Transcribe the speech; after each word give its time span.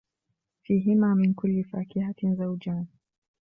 فِيهِمَا 0.63 1.13
مِن 1.13 1.33
كُلِّ 1.33 1.63
فَاكِهَةٍ 1.63 2.15
زَوْجَانِ 2.35 2.87